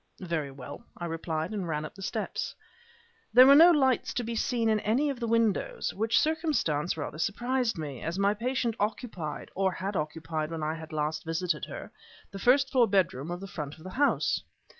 [0.21, 2.55] "Very well," I replied, and ran up the steps.
[3.33, 7.19] There were no lights to be seen in any of the windows, which circumstance rather
[7.19, 11.91] surprised me, as my patient occupied, or had occupied when last I had visited her,
[12.33, 14.41] a first floor bedroom in the front of the house.